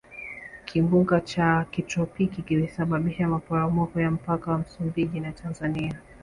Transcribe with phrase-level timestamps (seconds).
[0.65, 5.99] kimbunga cha kitropiki kilisababisha maporomoko ya mpaka wa msumbiji na tanzania